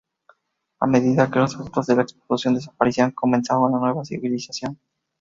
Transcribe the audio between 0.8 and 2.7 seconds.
medida que los efectos de la explosión